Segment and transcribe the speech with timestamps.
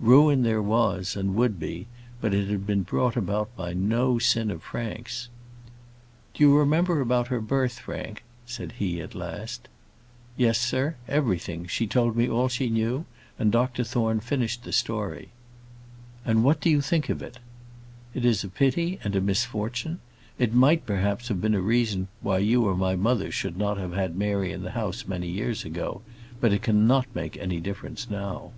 [0.00, 1.86] Ruin there was, and would be,
[2.22, 5.28] but it had been brought about by no sin of Frank's.
[6.32, 9.68] "Do you remember about her birth, Frank?" he said, at last.
[10.34, 11.66] "Yes, sir; everything.
[11.66, 13.04] She told me all she knew;
[13.38, 15.28] and Dr Thorne finished the story."
[16.24, 17.38] "And what do you think of it?"
[18.14, 20.00] "It is a pity, and a misfortune.
[20.38, 23.92] It might, perhaps, have been a reason why you or my mother should not have
[23.92, 26.00] had Mary in the house many years ago;
[26.40, 28.52] but it cannot make any difference now."